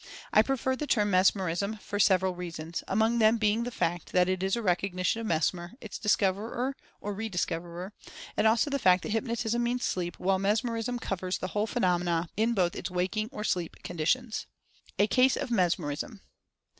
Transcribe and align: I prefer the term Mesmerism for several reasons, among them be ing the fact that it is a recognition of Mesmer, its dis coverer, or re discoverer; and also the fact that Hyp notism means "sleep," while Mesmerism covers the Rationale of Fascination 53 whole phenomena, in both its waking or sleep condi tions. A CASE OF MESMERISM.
I 0.33 0.41
prefer 0.41 0.75
the 0.75 0.87
term 0.87 1.11
Mesmerism 1.11 1.77
for 1.77 1.99
several 1.99 2.33
reasons, 2.33 2.83
among 2.87 3.19
them 3.19 3.37
be 3.37 3.51
ing 3.51 3.65
the 3.65 3.69
fact 3.69 4.13
that 4.13 4.27
it 4.27 4.41
is 4.41 4.55
a 4.55 4.61
recognition 4.63 5.21
of 5.21 5.27
Mesmer, 5.27 5.73
its 5.79 5.99
dis 5.99 6.15
coverer, 6.15 6.75
or 6.99 7.13
re 7.13 7.29
discoverer; 7.29 7.93
and 8.35 8.47
also 8.47 8.71
the 8.71 8.79
fact 8.79 9.03
that 9.03 9.11
Hyp 9.11 9.25
notism 9.27 9.61
means 9.61 9.85
"sleep," 9.85 10.17
while 10.17 10.39
Mesmerism 10.39 10.97
covers 10.97 11.37
the 11.37 11.45
Rationale 11.45 11.63
of 11.65 11.69
Fascination 11.69 11.85
53 11.85 11.85
whole 11.85 12.17
phenomena, 12.17 12.29
in 12.35 12.53
both 12.55 12.75
its 12.75 12.89
waking 12.89 13.29
or 13.31 13.43
sleep 13.43 13.75
condi 13.83 14.07
tions. 14.07 14.47
A 14.97 15.05
CASE 15.05 15.37
OF 15.37 15.51
MESMERISM. 15.51 16.21